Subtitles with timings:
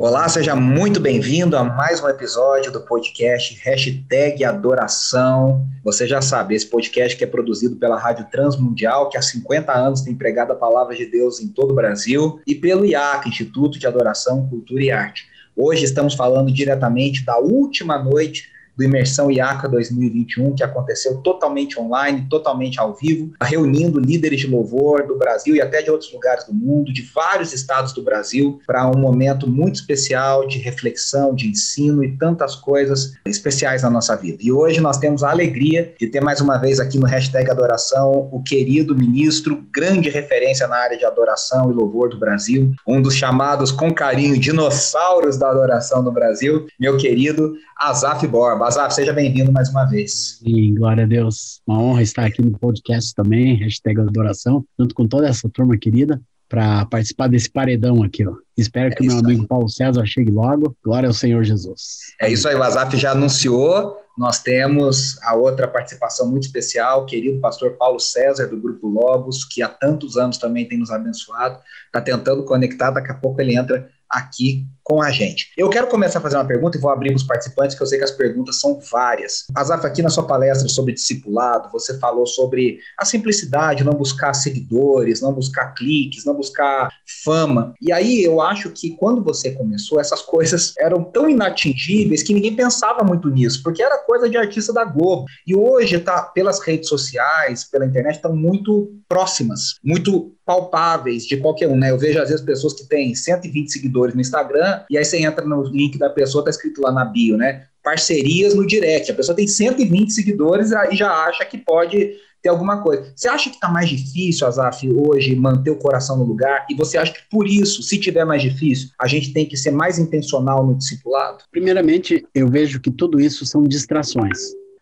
[0.00, 5.66] Olá, seja muito bem-vindo a mais um episódio do podcast Hashtag Adoração.
[5.82, 10.02] Você já sabe, esse podcast que é produzido pela Rádio Transmundial, que há 50 anos
[10.02, 13.88] tem pregado a palavra de Deus em todo o Brasil, e pelo IAC, Instituto de
[13.88, 15.26] Adoração, Cultura e Arte.
[15.56, 22.28] Hoje estamos falando diretamente da última noite do Imersão IACA 2021, que aconteceu totalmente online,
[22.30, 26.54] totalmente ao vivo, reunindo líderes de louvor do Brasil e até de outros lugares do
[26.54, 32.04] mundo, de vários estados do Brasil, para um momento muito especial de reflexão, de ensino
[32.04, 34.38] e tantas coisas especiais na nossa vida.
[34.40, 38.28] E hoje nós temos a alegria de ter mais uma vez aqui no hashtag Adoração
[38.30, 43.14] o querido ministro, grande referência na área de adoração e louvor do Brasil, um dos
[43.14, 48.67] chamados com carinho dinossauros da adoração no Brasil, meu querido Azaf Borba.
[48.68, 50.40] Azaf, seja bem-vindo mais uma vez.
[50.44, 51.62] Sim, glória a Deus.
[51.66, 56.20] Uma honra estar aqui no podcast também, hashtag adoração, junto com toda essa turma querida,
[56.50, 58.34] para participar desse paredão aqui, ó.
[58.58, 59.48] Espero que o é meu amigo aí.
[59.48, 60.76] Paulo César chegue logo.
[60.84, 62.12] Glória ao Senhor Jesus.
[62.20, 63.96] É isso aí, o Azaf já anunciou.
[64.18, 69.46] Nós temos a outra participação muito especial, o querido pastor Paulo César, do Grupo Logos,
[69.46, 73.56] que há tantos anos também tem nos abençoado, está tentando conectar, daqui a pouco ele
[73.56, 75.52] entra aqui com a gente.
[75.54, 77.98] Eu quero começar a fazer uma pergunta e vou abrir os participantes, que eu sei
[77.98, 79.44] que as perguntas são várias.
[79.54, 85.20] Azaf, aqui na sua palestra sobre discipulado, você falou sobre a simplicidade, não buscar seguidores,
[85.20, 86.90] não buscar cliques, não buscar
[87.22, 87.74] fama.
[87.82, 92.56] E aí eu acho que quando você começou, essas coisas eram tão inatingíveis que ninguém
[92.56, 95.26] pensava muito nisso, porque era coisa de artista da Globo.
[95.46, 101.68] E hoje, tá, pelas redes sociais, pela internet, estão muito próximas, muito palpáveis de qualquer
[101.68, 101.90] um, né?
[101.90, 105.44] Eu vejo às vezes pessoas que têm 120 seguidores no Instagram e aí você entra
[105.44, 107.64] no link da pessoa, tá escrito lá na bio, né?
[107.82, 109.10] Parcerias no direct.
[109.10, 113.12] A pessoa tem 120 seguidores e já acha que pode ter alguma coisa.
[113.14, 116.66] Você acha que está mais difícil, Azaf, hoje manter o coração no lugar?
[116.70, 119.70] E você acha que por isso, se tiver mais difícil, a gente tem que ser
[119.70, 121.44] mais intencional no discipulado?
[121.50, 124.38] Primeiramente, eu vejo que tudo isso são distrações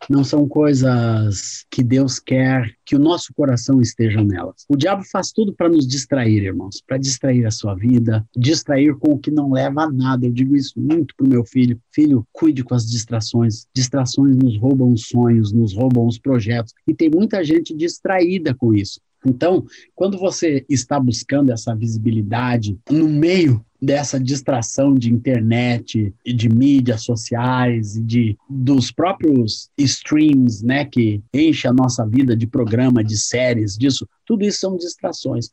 [0.09, 4.65] não são coisas que Deus quer que o nosso coração esteja nelas.
[4.69, 9.15] O diabo faz tudo para nos distrair, irmãos, para distrair a sua vida, distrair com
[9.15, 10.27] o que não leva a nada.
[10.27, 11.81] Eu digo isso muito para o meu filho.
[11.93, 13.67] Filho, cuide com as distrações.
[13.75, 16.73] Distrações nos roubam os sonhos, nos roubam os projetos.
[16.87, 19.01] E tem muita gente distraída com isso.
[19.25, 26.49] Então, quando você está buscando essa visibilidade no meio dessa distração de internet e de
[26.49, 33.05] mídias sociais e de dos próprios streams, né, que enche a nossa vida de programa,
[33.05, 35.49] de séries, disso, tudo isso são distrações.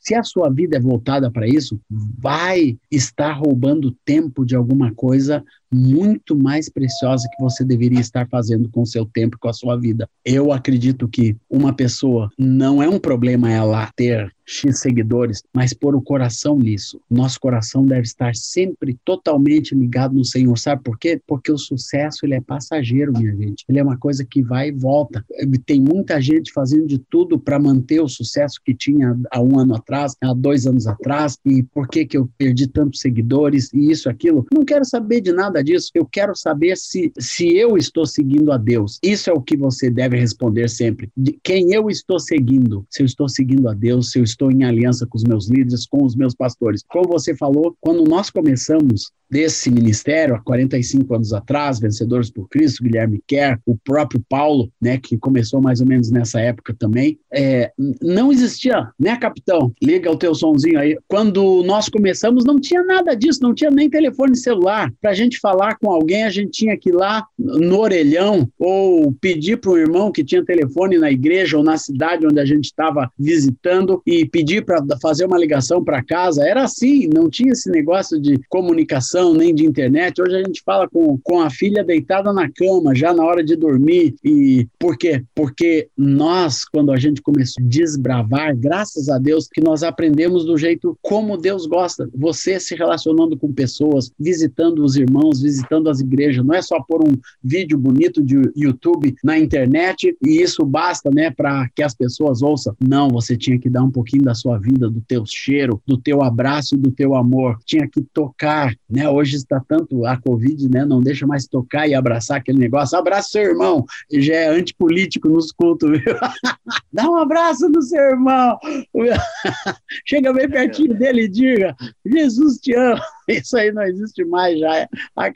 [0.00, 5.44] Se a sua vida é voltada para isso, vai estar roubando tempo de alguma coisa
[5.70, 9.76] muito mais preciosa que você deveria estar fazendo com o seu tempo, com a sua
[9.76, 10.08] vida.
[10.24, 15.96] Eu acredito que uma pessoa não é um problema ela ter X seguidores, mas pôr
[15.96, 17.00] o coração nisso.
[17.10, 20.56] Nosso coração deve estar sempre totalmente ligado no Senhor.
[20.56, 21.20] Sabe por quê?
[21.26, 23.64] Porque o sucesso ele é passageiro, minha gente.
[23.68, 25.24] Ele é uma coisa que vai e volta.
[25.64, 29.74] Tem muita gente fazendo de tudo para manter o sucesso que tinha há um ano
[29.74, 34.08] atrás, há dois anos atrás, e por que, que eu perdi tantos seguidores e isso,
[34.08, 34.46] aquilo.
[34.52, 35.90] Não quero saber de nada disso.
[35.94, 38.98] Eu quero saber se, se eu estou seguindo a Deus.
[39.02, 41.10] Isso é o que você deve responder sempre.
[41.16, 42.86] De quem eu estou seguindo.
[42.88, 45.86] Se eu estou seguindo a Deus, se eu estou em aliança com os meus líderes,
[45.86, 46.82] com os meus pastores.
[46.88, 52.82] Como você falou, quando nós começamos desse ministério há 45 anos atrás, Vencedores por Cristo,
[52.82, 57.70] Guilherme Kerr, o próprio Paulo, né, que começou mais ou menos nessa época também, é,
[58.00, 59.72] não existia, né, capitão?
[59.82, 60.96] Liga o teu sonzinho aí.
[61.08, 64.92] Quando nós começamos, não tinha nada disso, não tinha nem telefone celular.
[65.00, 69.12] Para a gente falar com alguém, a gente tinha que ir lá no orelhão ou
[69.20, 72.66] pedir para um irmão que tinha telefone na igreja ou na cidade onde a gente
[72.66, 76.46] estava visitando e pedir para fazer uma ligação para casa.
[76.46, 80.20] Era assim, não tinha esse negócio de comunicação nem de internet.
[80.20, 83.56] Hoje a gente fala com, com a filha deitada na cama, já na hora de
[83.56, 84.14] dormir.
[84.24, 85.24] E por quê?
[85.34, 90.56] Porque nós, quando a gente começou a desbravar, graças a Deus, que nós aprendemos do
[90.56, 92.08] jeito como Deus gosta.
[92.14, 96.44] Você se relacionando com pessoas, visitando os irmãos, visitando as igrejas.
[96.44, 101.30] Não é só pôr um vídeo bonito de YouTube na internet e isso basta, né,
[101.30, 102.74] para que as pessoas ouçam.
[102.80, 106.22] Não, você tinha que dar um pouquinho da sua vida, do teu cheiro, do teu
[106.22, 107.58] abraço, do teu amor.
[107.64, 109.05] Tinha que tocar, né?
[109.06, 109.08] Né?
[109.08, 110.84] Hoje está tanto a Covid, né?
[110.84, 112.98] Não deixa mais tocar e abraçar aquele negócio.
[112.98, 116.02] Abraça seu irmão, já é antipolítico nos cultos, viu?
[116.92, 118.58] Dá um abraço no seu irmão.
[120.06, 123.00] Chega bem pertinho dele e diga: Jesus te ama.
[123.28, 124.88] Isso aí não existe mais já.
[125.16, 125.30] A,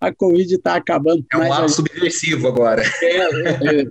[0.00, 1.24] a Covid está acabando.
[1.32, 2.82] É um ato subversivo agora.
[3.02, 3.86] É, é, é,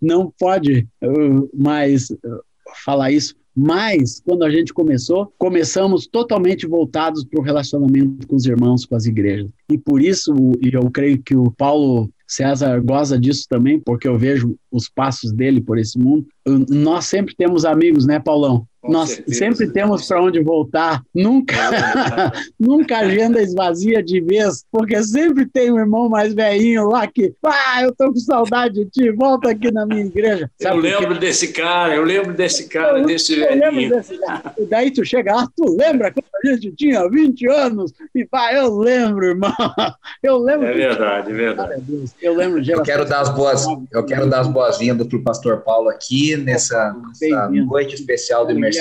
[0.00, 2.42] não pode uh, mais uh,
[2.84, 3.34] falar isso.
[3.56, 8.94] Mas, quando a gente começou, começamos totalmente voltados para o relacionamento com os irmãos, com
[8.94, 9.48] as igrejas.
[9.70, 14.56] E por isso, eu creio que o Paulo César goza disso também, porque eu vejo
[14.70, 16.26] os passos dele por esse mundo.
[16.68, 18.66] Nós sempre temos amigos, né, Paulão?
[18.86, 19.38] Com Nós certeza.
[19.38, 21.02] sempre temos para onde voltar.
[21.14, 21.56] Nunca,
[22.58, 27.82] nunca agenda esvazia de vez, porque sempre tem um irmão mais velhinho lá que, ah,
[27.82, 30.50] eu tô com saudade de ti, volta aqui na minha igreja.
[30.60, 31.20] Sabe eu lembro porque...
[31.20, 33.90] desse cara, eu lembro desse cara, eu, desse eu velhinho.
[33.90, 34.54] Desse cara.
[34.58, 37.92] E daí tu chega lá, tu lembra quando a gente tinha 20 anos?
[38.14, 39.52] E pá, eu lembro, irmão.
[40.22, 40.66] Eu lembro.
[40.66, 41.82] É verdade, é verdade.
[42.20, 45.58] Eu lembro Eu quero dar as boas, eu quero dar as boas-vindas para o pastor
[45.58, 48.75] Paulo aqui nessa, nessa noite especial do Imersão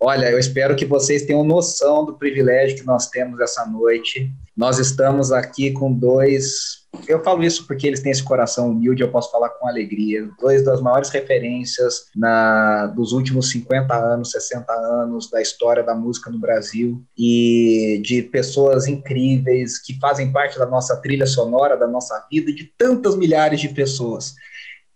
[0.00, 4.30] Olha, eu espero que vocês tenham noção do privilégio que nós temos essa noite.
[4.56, 9.10] Nós estamos aqui com dois eu falo isso porque eles têm esse coração humilde, eu
[9.10, 10.28] posso falar com alegria.
[10.40, 16.30] Dois das maiores referências na, dos últimos 50 anos, 60 anos da história da música
[16.30, 22.26] no Brasil e de pessoas incríveis que fazem parte da nossa trilha sonora, da nossa
[22.30, 24.34] vida e de tantas milhares de pessoas.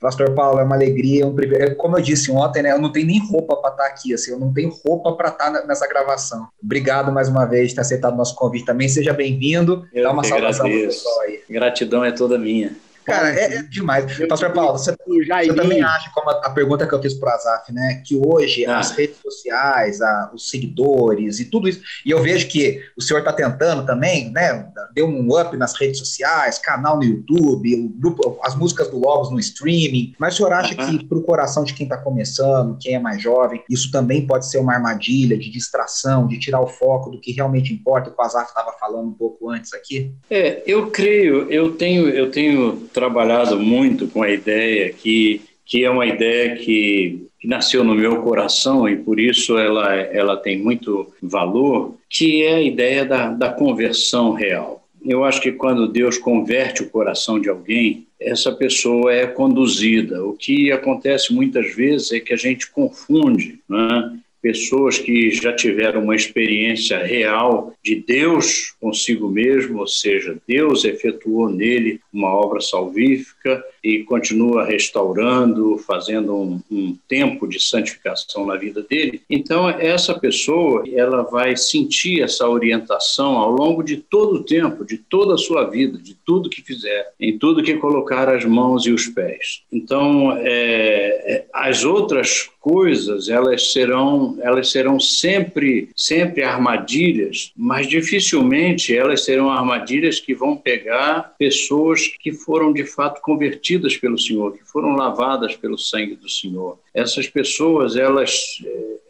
[0.01, 1.77] Pastor Paulo, é uma alegria, um privilégio.
[1.77, 4.31] Como eu disse ontem, né, eu não tenho nem roupa para estar tá aqui, assim,
[4.31, 6.49] eu não tenho roupa para estar tá nessa gravação.
[6.63, 8.89] Obrigado mais uma vez por ter aceitado o nosso convite também.
[8.89, 9.87] Seja bem-vindo.
[9.93, 11.41] Dá uma saudação pessoal aí.
[11.51, 12.77] Gratidão é toda minha.
[13.09, 14.05] Cara, é, é demais.
[14.29, 17.35] Pastor Paulo, você, você, também acha, como a, a, pergunta que eu fiz para o
[17.35, 18.79] Azaf, né, que hoje ah.
[18.79, 23.21] as redes sociais, a, os seguidores e tudo isso, e eu vejo que o senhor
[23.21, 28.39] está tentando também, né, deu um up nas redes sociais, canal no YouTube, o grupo,
[28.43, 31.73] as músicas do Logos no streaming, mas o senhor acha que para o coração de
[31.75, 36.27] quem está começando, quem é mais jovem, isso também pode ser uma armadilha de distração,
[36.27, 39.73] de tirar o foco do que realmente importa, o Azaf estava falando um pouco antes
[39.73, 40.13] aqui?
[40.31, 45.91] É, eu creio, eu tenho, eu tenho trabalhado muito com a ideia que, que é
[45.91, 51.07] uma ideia que, que nasceu no meu coração e por isso ela, ela tem muito
[51.23, 54.85] valor, que é a ideia da, da conversão real.
[55.05, 60.25] Eu acho que quando Deus converte o coração de alguém, essa pessoa é conduzida.
[60.25, 64.19] O que acontece muitas vezes é que a gente confunde né?
[64.41, 71.49] Pessoas que já tiveram uma experiência real de Deus consigo mesmo, ou seja, Deus efetuou
[71.49, 78.83] nele uma obra salvífica e continua restaurando, fazendo um, um, tempo de santificação na vida
[78.83, 79.23] dele.
[79.31, 84.99] Então, essa pessoa, ela vai sentir essa orientação ao longo de todo o tempo, de
[84.99, 88.91] toda a sua vida, de tudo que fizer, em tudo que colocar as mãos e
[88.91, 89.63] os pés.
[89.73, 98.95] Então, é, é as outras coisas, elas serão, elas serão sempre, sempre armadilhas, mas dificilmente
[98.95, 104.65] elas serão armadilhas que vão pegar pessoas que foram de fato convertidas pelo Senhor, que
[104.65, 106.79] foram lavadas pelo sangue do Senhor.
[106.95, 108.63] Essas pessoas, elas,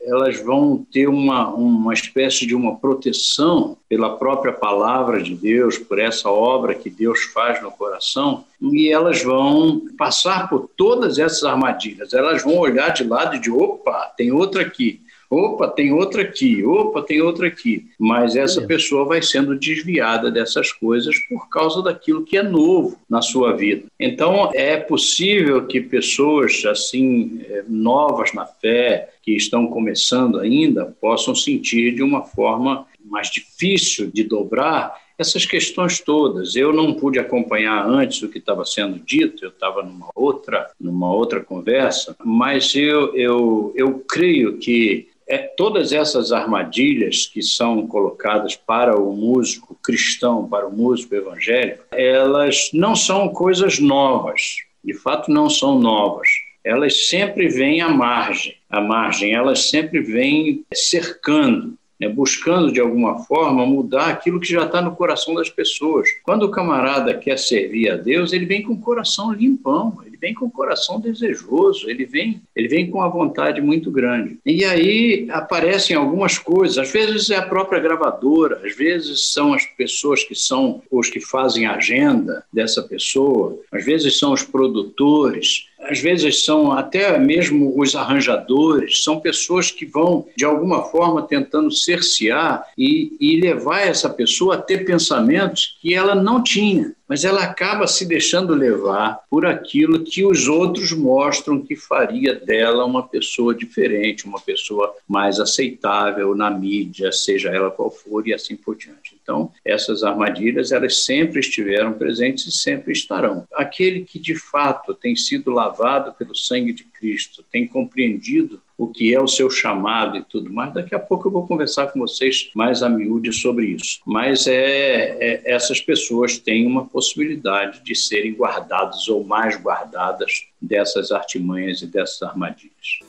[0.03, 5.99] elas vão ter uma, uma espécie de uma proteção pela própria palavra de Deus, por
[5.99, 12.12] essa obra que Deus faz no coração, e elas vão passar por todas essas armadilhas.
[12.12, 16.64] Elas vão olhar de lado e de opa, tem outra aqui Opa, tem outra aqui,
[16.64, 17.87] opa, tem outra aqui.
[17.99, 23.20] Mas essa pessoa vai sendo desviada dessas coisas por causa daquilo que é novo na
[23.20, 23.85] sua vida.
[24.00, 31.35] Então, é possível que pessoas assim, eh, novas na fé, que estão começando ainda, possam
[31.35, 36.54] sentir de uma forma mais difícil de dobrar essas questões todas.
[36.54, 41.12] Eu não pude acompanhar antes o que estava sendo dito, eu estava numa outra, numa
[41.12, 48.56] outra conversa, mas eu, eu, eu creio que é, todas essas armadilhas que são colocadas
[48.56, 55.30] para o músico cristão, para o músico evangélico, elas não são coisas novas, de fato
[55.30, 56.28] não são novas.
[56.64, 63.19] Elas sempre vêm à margem, à margem, elas sempre vêm cercando né, buscando de alguma
[63.25, 66.09] forma mudar aquilo que já está no coração das pessoas.
[66.23, 70.35] Quando o camarada quer servir a Deus, ele vem com o coração limpão, ele vem
[70.35, 74.38] com o coração desejoso, ele vem, ele vem com uma vontade muito grande.
[74.45, 79.64] E aí aparecem algumas coisas, às vezes é a própria gravadora, às vezes são as
[79.64, 85.69] pessoas que são os que fazem a agenda dessa pessoa, às vezes são os produtores,
[85.80, 91.70] às vezes são até mesmo os arranjadores, são pessoas que vão, de alguma forma, tentando
[91.70, 97.43] cercear e, e levar essa pessoa a ter pensamentos que ela não tinha mas ela
[97.43, 103.55] acaba se deixando levar por aquilo que os outros mostram que faria dela uma pessoa
[103.55, 109.19] diferente, uma pessoa mais aceitável na mídia, seja ela qual for, e assim por diante.
[109.23, 113.47] Então, essas armadilhas, elas sempre estiveram presentes e sempre estarão.
[113.55, 119.14] Aquele que de fato tem sido lavado pelo sangue de Cristo, tem compreendido o que
[119.14, 120.73] é o seu chamado e tudo mais.
[120.73, 124.00] Daqui a pouco eu vou conversar com vocês mais a miúde sobre isso.
[124.07, 131.11] Mas é, é, essas pessoas têm uma possibilidade de serem guardadas ou mais guardadas dessas
[131.11, 133.00] artimanhas e dessas armadilhas.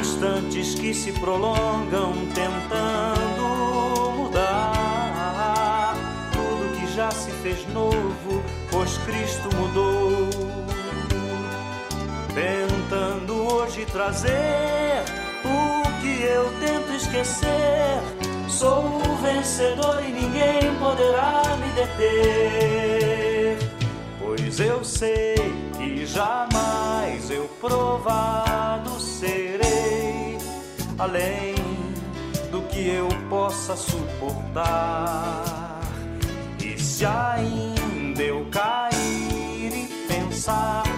[0.00, 3.42] Instantes que se prolongam tentando
[4.16, 5.94] mudar
[6.32, 10.61] tudo que já se fez novo, pois Cristo mudou
[12.34, 15.02] tentando hoje trazer
[15.44, 18.00] o que eu tento esquecer.
[18.48, 23.58] Sou o vencedor e ninguém poderá me deter,
[24.20, 25.34] pois eu sei
[25.76, 30.38] que jamais eu provado serei
[30.98, 31.54] além
[32.50, 35.42] do que eu possa suportar.
[36.60, 40.91] E se ainda eu cair e pensar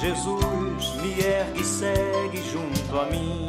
[0.00, 3.46] Jesus me ergue e segue junto a mim.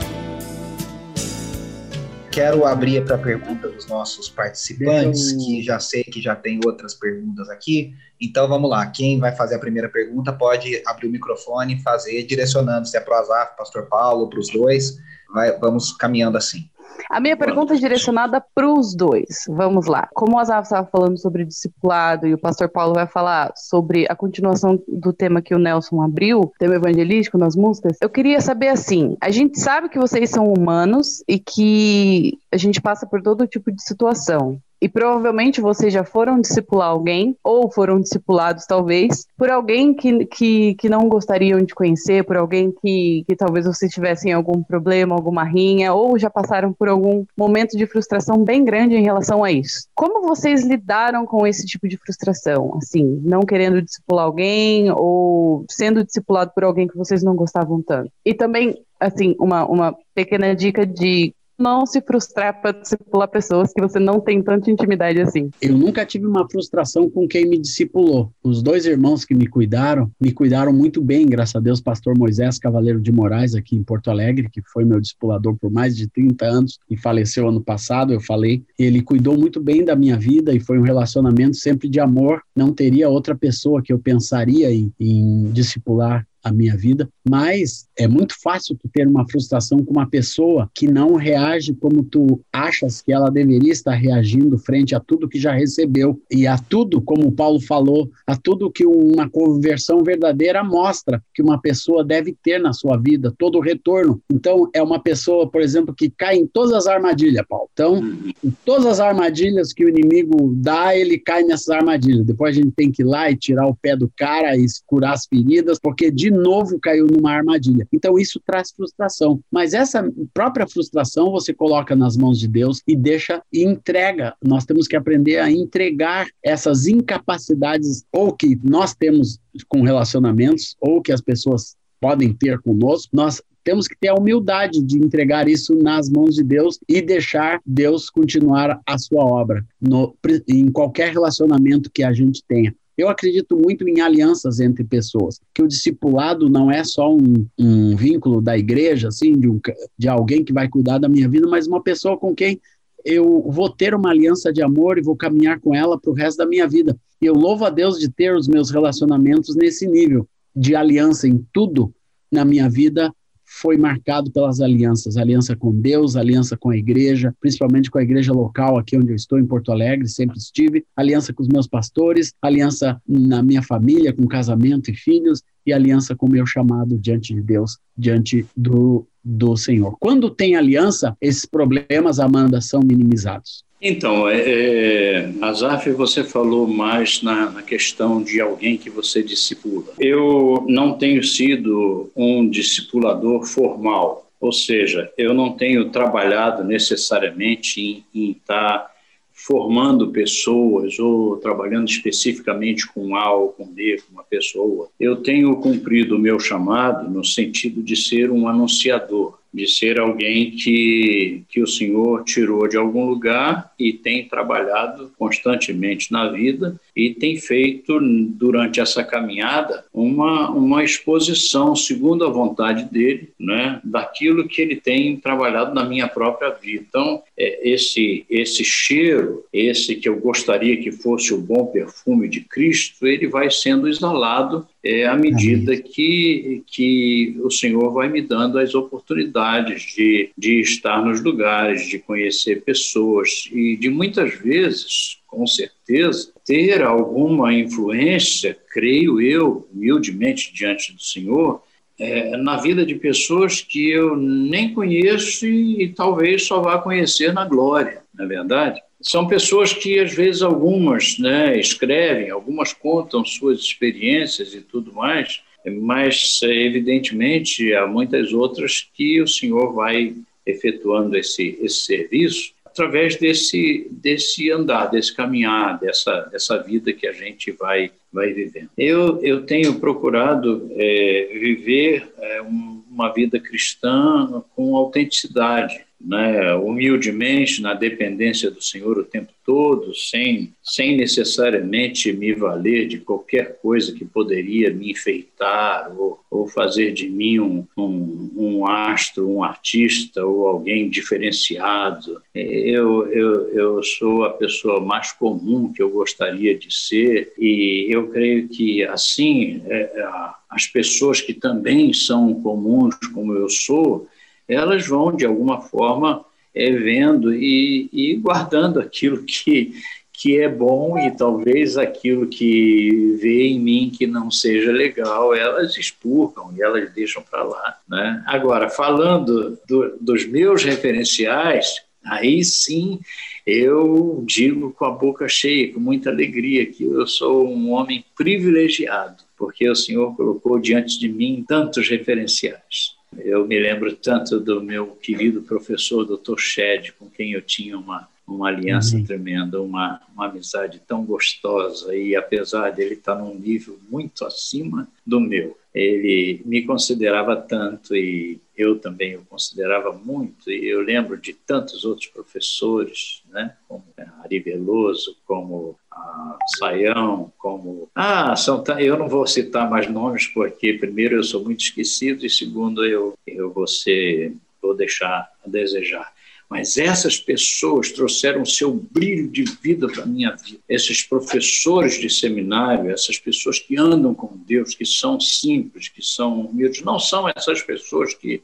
[2.29, 6.93] Quero abrir para a pergunta dos nossos participantes, que já sei que já tem outras
[6.93, 7.93] perguntas aqui.
[8.19, 12.23] Então vamos lá, quem vai fazer a primeira pergunta pode abrir o microfone e fazer,
[12.23, 14.97] direcionando se é para o Azaf, Pastor Paulo, para os dois.
[15.33, 16.69] Vai, vamos caminhando assim.
[17.09, 19.43] A minha pergunta é direcionada para os dois.
[19.49, 20.07] Vamos lá.
[20.13, 24.15] Como o Azaf estava falando sobre discipulado e o pastor Paulo vai falar sobre a
[24.15, 29.17] continuação do tema que o Nelson abriu, tema evangelístico nas músicas, eu queria saber assim:
[29.21, 33.71] a gente sabe que vocês são humanos e que a gente passa por todo tipo
[33.71, 34.59] de situação.
[34.81, 40.73] E provavelmente vocês já foram discipular alguém, ou foram discipulados, talvez, por alguém que, que,
[40.73, 45.43] que não gostariam de conhecer, por alguém que, que talvez vocês tivessem algum problema, alguma
[45.43, 49.87] rinha, ou já passaram por algum momento de frustração bem grande em relação a isso.
[49.93, 52.75] Como vocês lidaram com esse tipo de frustração?
[52.77, 58.11] Assim, não querendo discipular alguém, ou sendo discipulado por alguém que vocês não gostavam tanto?
[58.25, 63.81] E também assim, uma, uma pequena dica de não se frustrar para discipular pessoas que
[63.81, 65.49] você não tem tanta intimidade assim.
[65.61, 68.31] Eu nunca tive uma frustração com quem me discipulou.
[68.43, 72.57] Os dois irmãos que me cuidaram, me cuidaram muito bem, graças a Deus, pastor Moisés
[72.57, 76.45] Cavaleiro de Moraes, aqui em Porto Alegre, que foi meu discipulador por mais de 30
[76.45, 78.63] anos e faleceu ano passado, eu falei.
[78.77, 82.41] Ele cuidou muito bem da minha vida e foi um relacionamento sempre de amor.
[82.55, 88.07] Não teria outra pessoa que eu pensaria em, em discipular a minha vida, mas é
[88.07, 93.01] muito fácil tu ter uma frustração com uma pessoa que não reage como tu achas
[93.01, 97.27] que ela deveria estar reagindo frente a tudo que já recebeu e a tudo, como
[97.27, 102.59] o Paulo falou, a tudo que uma conversão verdadeira mostra que uma pessoa deve ter
[102.59, 104.21] na sua vida, todo o retorno.
[104.31, 107.69] Então, é uma pessoa, por exemplo, que cai em todas as armadilhas, Paulo.
[107.73, 107.97] Então,
[108.43, 112.25] em todas as armadilhas que o inimigo dá, ele cai nessas armadilhas.
[112.25, 115.13] Depois a gente tem que ir lá e tirar o pé do cara e curar
[115.13, 117.87] as feridas, porque de novo caiu numa armadilha.
[117.91, 119.39] Então isso traz frustração.
[119.51, 124.33] Mas essa própria frustração você coloca nas mãos de Deus e deixa e entrega.
[124.43, 131.01] Nós temos que aprender a entregar essas incapacidades ou que nós temos com relacionamentos ou
[131.01, 133.09] que as pessoas podem ter conosco.
[133.13, 137.61] Nós temos que ter a humildade de entregar isso nas mãos de Deus e deixar
[137.65, 140.15] Deus continuar a sua obra no,
[140.47, 142.73] em qualquer relacionamento que a gente tenha.
[143.01, 147.95] Eu acredito muito em alianças entre pessoas, que o discipulado não é só um, um
[147.95, 149.59] vínculo da igreja, assim, de, um,
[149.97, 152.61] de alguém que vai cuidar da minha vida, mas uma pessoa com quem
[153.03, 156.37] eu vou ter uma aliança de amor e vou caminhar com ela para o resto
[156.37, 156.95] da minha vida.
[157.19, 161.43] E eu louvo a Deus de ter os meus relacionamentos nesse nível de aliança em
[161.51, 161.91] tudo
[162.31, 163.11] na minha vida
[163.53, 168.31] foi marcado pelas alianças, aliança com Deus, aliança com a igreja, principalmente com a igreja
[168.31, 172.33] local aqui onde eu estou em Porto Alegre, sempre estive, aliança com os meus pastores,
[172.41, 177.33] aliança na minha família, com casamento e filhos e aliança com o meu chamado diante
[177.33, 179.95] de Deus, diante do do Senhor.
[179.99, 183.63] Quando tem aliança, esses problemas, Amanda, são minimizados.
[183.81, 189.93] Então, é, é, Azaf, você falou mais na, na, questão de alguém que você discipula.
[189.99, 198.31] Eu não tenho sido um discipulador formal, ou seja, eu não tenho trabalhado necessariamente em,
[198.31, 198.91] estar
[199.33, 204.89] formando pessoas ou trabalhando especificamente com A ou com B, com uma pessoa.
[204.99, 210.51] Eu tenho cumprido o meu chamado no sentido de ser um anunciador de ser alguém
[210.51, 217.13] que, que o Senhor tirou de algum lugar e tem trabalhado constantemente na vida e
[217.13, 224.61] tem feito durante essa caminhada uma, uma exposição segundo a vontade dele, né, daquilo que
[224.61, 226.85] ele tem trabalhado na minha própria vida.
[226.87, 232.41] Então, é, esse esse cheiro, esse que eu gostaria que fosse o bom perfume de
[232.41, 238.57] Cristo, ele vai sendo exalado é, à medida que, que o Senhor vai me dando
[238.57, 245.45] as oportunidades de, de estar nos lugares, de conhecer pessoas e de muitas vezes, com
[245.45, 251.61] certeza, ter alguma influência, creio eu, humildemente diante do Senhor,
[251.99, 257.31] é, na vida de pessoas que eu nem conheço e, e talvez só vá conhecer
[257.31, 258.81] na glória, na é verdade?
[259.01, 265.41] São pessoas que, às vezes, algumas né, escrevem, algumas contam suas experiências e tudo mais,
[265.81, 270.15] mas, evidentemente, há muitas outras que o Senhor vai
[270.45, 277.11] efetuando esse, esse serviço através desse, desse andar, desse caminhar, dessa, dessa vida que a
[277.11, 278.69] gente vai, vai vivendo.
[278.77, 287.73] Eu, eu tenho procurado é, viver é, uma vida cristã com autenticidade, né, humildemente na
[287.73, 294.05] dependência do Senhor o tempo todo, sem, sem necessariamente me valer de qualquer coisa que
[294.05, 300.47] poderia me enfeitar ou, ou fazer de mim um, um, um astro, um artista ou
[300.47, 302.21] alguém diferenciado.
[302.33, 308.07] Eu, eu, eu sou a pessoa mais comum que eu gostaria de ser e eu
[308.09, 310.07] creio que assim é,
[310.49, 314.07] as pessoas que também são comuns como eu sou,
[314.51, 319.73] elas vão, de alguma forma, é, vendo e, e guardando aquilo que,
[320.13, 325.77] que é bom e talvez aquilo que vê em mim que não seja legal, elas
[325.77, 327.77] expurgam e elas deixam para lá.
[327.87, 328.23] Né?
[328.27, 332.99] Agora, falando do, dos meus referenciais, aí sim
[333.45, 339.23] eu digo com a boca cheia, com muita alegria, que eu sou um homem privilegiado,
[339.37, 343.00] porque o Senhor colocou diante de mim tantos referenciais.
[343.17, 346.37] Eu me lembro tanto do meu querido professor, Dr.
[346.37, 349.03] Shed, com quem eu tinha uma, uma aliança uhum.
[349.03, 355.19] tremenda, uma, uma amizade tão gostosa, e apesar dele estar num nível muito acima do
[355.19, 361.33] meu, ele me considerava tanto e eu também o considerava muito, e eu lembro de
[361.33, 363.83] tantos outros professores, né, como
[364.23, 367.89] Ari Veloso, como ah, Saião, como.
[367.95, 372.29] Ah, são, eu não vou citar mais nomes, porque, primeiro, eu sou muito esquecido, e,
[372.29, 376.13] segundo, eu, eu vou, ser, vou deixar a desejar.
[376.51, 380.59] Mas essas pessoas trouxeram seu brilho de vida para a minha vida.
[380.67, 386.41] Esses professores de seminário, essas pessoas que andam com Deus, que são simples, que são
[386.41, 388.43] humildes, não são essas pessoas que,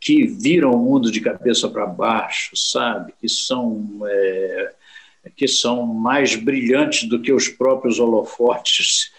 [0.00, 3.12] que viram o mundo de cabeça para baixo, sabe?
[3.20, 4.00] Que são.
[4.06, 4.74] É,
[5.36, 9.12] que são mais brilhantes do que os próprios holofotes.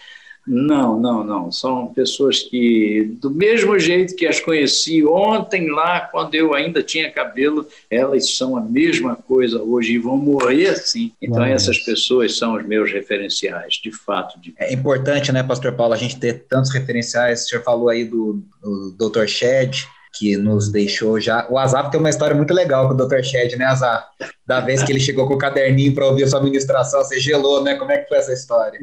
[0.46, 1.50] Não, não, não.
[1.50, 7.10] São pessoas que, do mesmo jeito que as conheci ontem lá, quando eu ainda tinha
[7.10, 11.12] cabelo, elas são a mesma coisa hoje e vão morrer assim.
[11.20, 11.50] Então, Nossa.
[11.50, 14.40] essas pessoas são os meus referenciais, de fato.
[14.40, 14.54] De...
[14.58, 17.44] É importante, né, Pastor Paulo, a gente ter tantos referenciais.
[17.44, 19.26] O senhor falou aí do, do Dr.
[19.26, 21.46] Shed, que nos deixou já.
[21.50, 23.22] O Azaf tem uma história muito legal com o Dr.
[23.22, 24.06] Shed, né, Azaf?
[24.46, 27.64] Da vez que ele chegou com o caderninho para ouvir a sua ministração, você gelou,
[27.64, 27.74] né?
[27.74, 28.78] Como é que foi essa história?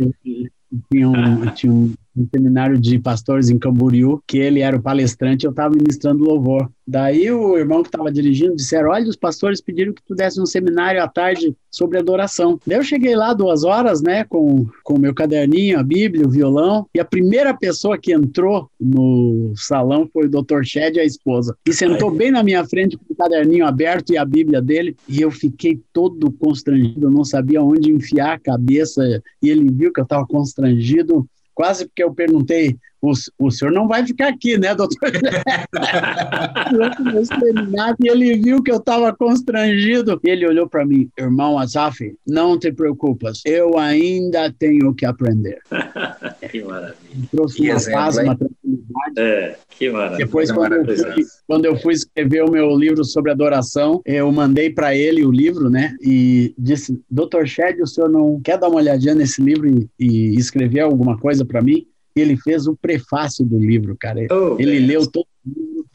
[0.92, 5.46] Tinha um, tinha um um seminário de pastores em Camboriú, que ele era o palestrante,
[5.46, 6.70] eu estava ministrando louvor.
[6.86, 10.46] Daí o irmão que estava dirigindo disseram: Olha, os pastores pediram que tu desse um
[10.46, 12.60] seminário à tarde sobre adoração.
[12.68, 16.86] Daí eu cheguei lá duas horas, né, com o meu caderninho, a Bíblia, o violão,
[16.94, 20.64] e a primeira pessoa que entrou no salão foi o Dr.
[20.64, 24.26] Shed, a esposa, e sentou bem na minha frente com o caderninho aberto e a
[24.26, 29.04] Bíblia dele, e eu fiquei todo constrangido, eu não sabia onde enfiar a cabeça,
[29.42, 33.86] e ele viu que eu estava constrangido quase porque eu perguntei, o, o senhor não
[33.86, 35.12] vai ficar aqui, né, doutor?
[38.00, 40.18] e ele viu que eu estava constrangido.
[40.24, 45.60] E ele olhou para mim, irmão Azaf, não te preocupas, eu ainda tenho que aprender.
[46.50, 46.96] que maravilha.
[47.30, 48.50] Trouxe que uma exemplo,
[48.94, 49.20] tranquilidade.
[49.20, 50.26] É, que maravilha.
[50.26, 54.70] Depois, quando eu, fui, quando eu fui escrever o meu livro sobre adoração, eu mandei
[54.70, 58.78] para ele o livro, né, e disse, doutor Shed, o senhor não quer dar uma
[58.78, 61.86] olhadinha nesse livro e, e escrever alguma coisa para mim?
[62.16, 64.22] ele fez o prefácio do livro, cara.
[64.32, 65.26] Oh, ele leu todo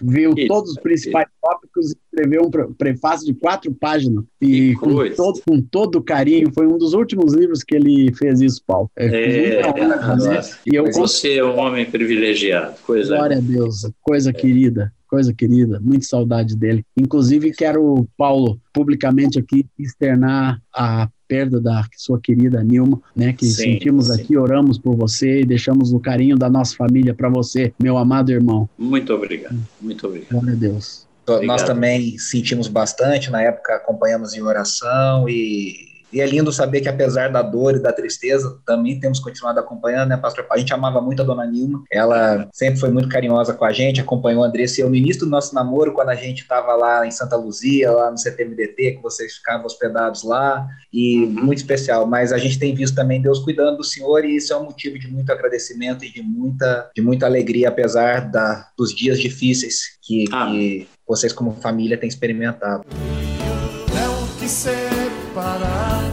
[0.03, 5.41] viu todos os principais tópicos Marcos escreveu um prefácio de quatro páginas e com todo,
[5.47, 6.53] com todo carinho.
[6.53, 8.91] Foi um dos últimos livros que ele fez isso, Paulo.
[8.97, 10.41] É, é, né?
[10.67, 12.75] e eu Você é um homem privilegiado.
[12.85, 14.33] Coisa Glória a Deus, coisa é.
[14.33, 16.85] querida coisa querida, muito saudade dele.
[16.95, 23.75] Inclusive, quero, Paulo, publicamente aqui externar a perda da sua querida Nilma, né, que sim,
[23.75, 24.21] sentimos sim.
[24.21, 28.33] aqui, oramos por você e deixamos o carinho da nossa família para você, meu amado
[28.33, 28.69] irmão.
[28.79, 30.31] Muito obrigado, muito obrigado.
[30.31, 31.07] Glória a Deus.
[31.27, 31.47] Obrigado.
[31.47, 36.89] Nós também sentimos bastante, na época acompanhamos em oração e e é lindo saber que,
[36.89, 40.47] apesar da dor e da tristeza, também temos continuado acompanhando, né, pastor?
[40.51, 44.01] A gente amava muito a dona Nilma, ela sempre foi muito carinhosa com a gente,
[44.01, 47.07] acompanhou a Andressa e eu no início do nosso namoro, quando a gente estava lá
[47.07, 52.07] em Santa Luzia, lá no CTMDT, que vocês ficavam hospedados lá, e muito especial.
[52.07, 54.99] Mas a gente tem visto também Deus cuidando do Senhor e isso é um motivo
[54.99, 60.25] de muito agradecimento e de muita, de muita alegria, apesar da, dos dias difíceis que,
[60.27, 62.85] que vocês, como família, têm experimentado.
[63.95, 64.88] É
[65.39, 66.08] o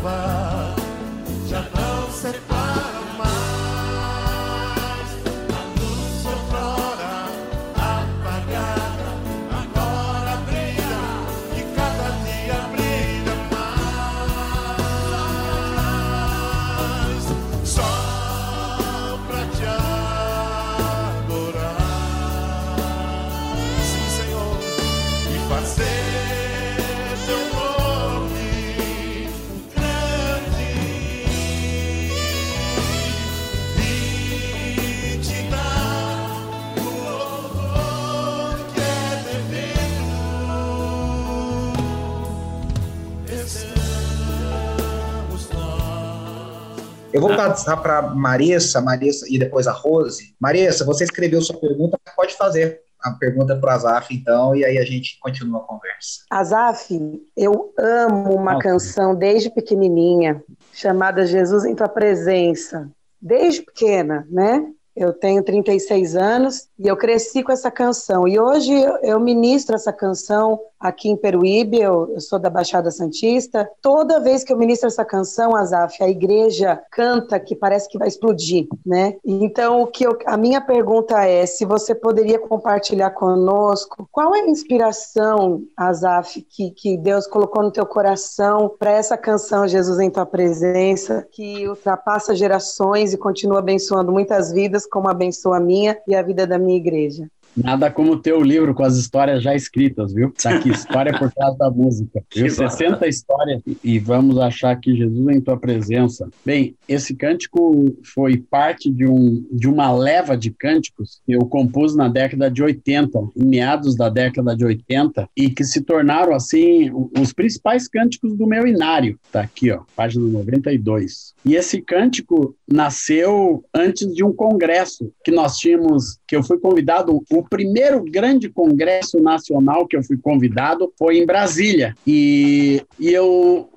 [47.16, 50.36] Eu vou passar para Marissa, Marissa e depois a Rose.
[50.38, 54.78] Marissa, você escreveu sua pergunta, pode fazer a pergunta para o Azaf, então, e aí
[54.78, 56.26] a gente continua a conversa.
[56.30, 58.64] Azaf, eu amo uma Nossa.
[58.64, 62.90] canção desde pequenininha, chamada Jesus em Tua Presença.
[63.22, 64.68] Desde pequena, né?
[64.94, 68.28] Eu tenho 36 anos e eu cresci com essa canção.
[68.28, 68.74] E hoje
[69.04, 73.70] eu ministro essa canção aqui em Peruíbe, eu, eu, sou da Baixada Santista.
[73.82, 78.08] Toda vez que eu ministro essa canção, Azaf, a igreja canta que parece que vai
[78.08, 79.16] explodir, né?
[79.24, 84.42] Então, o que eu, a minha pergunta é se você poderia compartilhar conosco qual é
[84.42, 90.10] a inspiração, Azaf, que, que Deus colocou no teu coração para essa canção Jesus em
[90.10, 96.16] tua presença, que ultrapassa gerações e continua abençoando muitas vidas, como abençoa a minha e
[96.16, 97.28] a vida da minha igreja.
[97.56, 100.34] Nada como ter o livro com as histórias já escritas, viu?
[100.42, 102.24] Tá aqui, história por trás da música.
[102.36, 102.50] Viu?
[102.50, 106.28] 60 histórias e vamos achar que Jesus em tua presença.
[106.46, 111.96] Bem, esse cântico foi parte de, um, de uma leva de cânticos que eu compus
[111.96, 116.92] na década de 80, em meados da década de 80, e que se tornaram, assim,
[117.18, 119.18] os principais cânticos do meu inário.
[119.32, 121.34] Tá aqui, ó, página 92.
[121.46, 127.16] E esse cântico nasceu antes de um congresso que nós tínhamos, que eu fui convidado,
[127.16, 131.96] o primeiro grande congresso nacional que eu fui convidado foi em Brasília.
[132.06, 133.70] E, e eu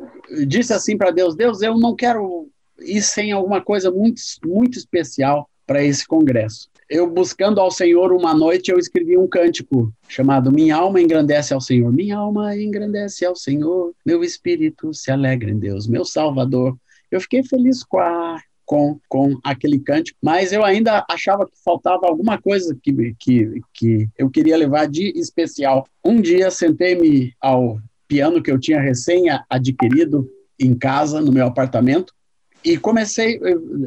[0.46, 2.48] disse assim para Deus: Deus, eu não quero
[2.80, 6.68] ir sem alguma coisa muito, muito especial para esse congresso.
[6.88, 11.60] Eu buscando ao Senhor uma noite, eu escrevi um cântico chamado Minha alma engrandece ao
[11.60, 11.92] Senhor.
[11.92, 16.74] Minha alma engrandece ao Senhor, meu espírito se alegra em Deus, meu Salvador.
[17.10, 22.06] Eu fiquei feliz com a com, com aquele cântico, mas eu ainda achava que faltava
[22.06, 25.88] alguma coisa que, que, que eu queria levar de especial.
[26.04, 30.28] Um dia sentei-me ao piano que eu tinha recém adquirido
[30.60, 32.12] em casa, no meu apartamento,
[32.62, 33.40] e comecei,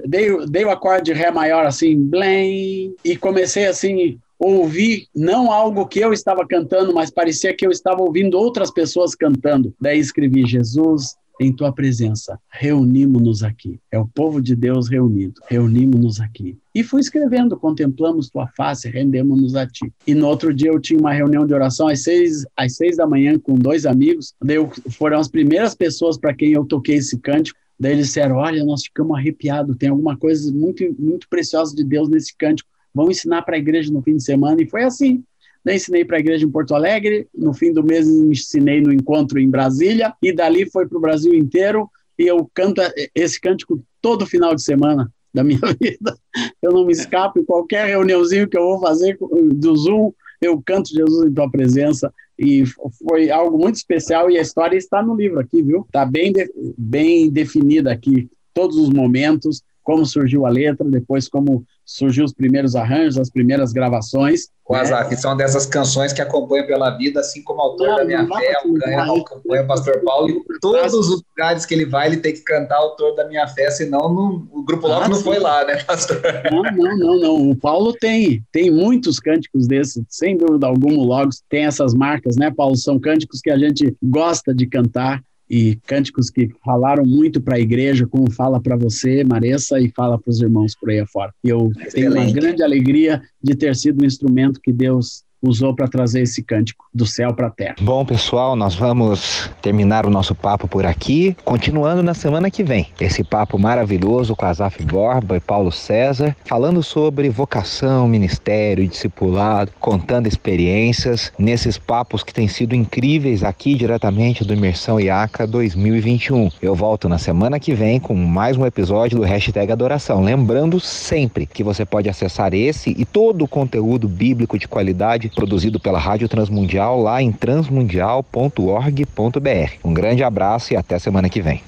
[0.08, 6.00] dei, dei o acorde Ré maior assim, blém, e comecei assim, ouvir não algo que
[6.00, 9.76] eu estava cantando, mas parecia que eu estava ouvindo outras pessoas cantando.
[9.80, 12.40] Daí escrevi Jesus em tua presença.
[12.48, 13.80] Reunimos-nos aqui.
[13.92, 15.42] É o povo de Deus reunido.
[15.48, 16.56] Reunimos-nos aqui.
[16.74, 19.92] E fui escrevendo, contemplamos tua face, rendemos-nos a ti.
[20.06, 23.08] E no outro dia eu tinha uma reunião de oração às seis, às seis da
[23.08, 24.36] manhã com dois amigos.
[24.48, 27.60] Eu, foram as primeiras pessoas para quem eu toquei esse cântico.
[27.80, 32.08] Daí eles disseram: Olha, nós ficamos arrepiados, tem alguma coisa muito, muito preciosa de Deus
[32.08, 32.70] nesse cântico.
[32.94, 34.62] Vamos ensinar para a igreja no fim de semana.
[34.62, 35.24] E foi assim.
[35.64, 39.40] Daí ensinei para a igreja em Porto Alegre, no fim do mês ensinei no encontro
[39.40, 42.82] em Brasília, e dali foi para o Brasil inteiro, e eu canto
[43.16, 46.18] esse cântico todo final de semana da minha vida.
[46.62, 49.18] Eu não me escapo em qualquer reuniãozinho que eu vou fazer
[49.54, 52.64] do Zoom, eu canto Jesus em tua presença e
[53.08, 55.82] foi algo muito especial e a história está no livro aqui, viu?
[55.82, 61.64] Está bem, de, bem definida aqui todos os momentos, como surgiu a letra, depois como
[61.92, 64.48] surgiu os primeiros arranjos, as primeiras gravações.
[64.68, 68.06] O Azar, que são dessas canções que acompanham pela vida, assim como autor não, da
[68.06, 72.34] minha fé, acompanha o Pastor Paulo, em todos os lugares que ele vai, ele tem
[72.34, 75.24] que cantar autor da minha fé, senão não, o Grupo Logos ah, não sim.
[75.24, 76.22] foi lá, né, Pastor?
[76.50, 77.50] Não, não, não, não.
[77.50, 82.38] O Paulo tem, tem muitos cânticos desses, sem dúvida alguma, o Logos tem essas marcas,
[82.38, 82.78] né, Paulo?
[82.78, 85.22] São cânticos que a gente gosta de cantar
[85.52, 90.18] e cânticos que falaram muito para a igreja, como fala para você, Maressa, e fala
[90.18, 91.34] para os irmãos por aí afora.
[91.44, 91.94] E eu Excelente.
[91.94, 96.44] tenho uma grande alegria de ter sido um instrumento que Deus usou para trazer esse
[96.44, 97.76] cântico do céu para a terra.
[97.82, 102.88] Bom, pessoal, nós vamos terminar o nosso papo por aqui, continuando na semana que vem.
[103.00, 110.28] Esse papo maravilhoso com Azaf Borba e Paulo César, falando sobre vocação, ministério, discipulado, contando
[110.28, 116.52] experiências nesses papos que têm sido incríveis aqui diretamente do Imersão IACA 2021.
[116.62, 120.22] Eu volto na semana que vem com mais um episódio do Hashtag Adoração.
[120.22, 125.80] Lembrando sempre que você pode acessar esse e todo o conteúdo bíblico de qualidade produzido
[125.80, 129.74] pela Rádio Transmundial lá em transmundial.org.br.
[129.84, 131.62] Um grande abraço e até semana que vem.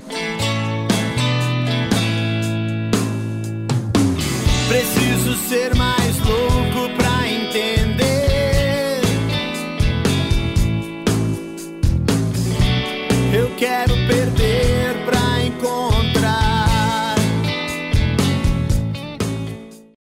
[4.67, 6.02] Preciso ser mais